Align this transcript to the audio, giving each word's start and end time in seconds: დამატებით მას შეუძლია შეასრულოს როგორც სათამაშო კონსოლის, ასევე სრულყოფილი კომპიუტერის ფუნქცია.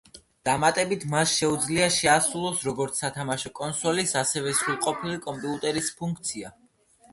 დამატებით 0.47 1.03
მას 1.11 1.33
შეუძლია 1.41 1.89
შეასრულოს 1.97 2.65
როგორც 2.71 3.03
სათამაშო 3.03 3.53
კონსოლის, 3.61 4.17
ასევე 4.25 4.57
სრულყოფილი 4.63 5.23
კომპიუტერის 5.29 5.95
ფუნქცია. 6.03 6.55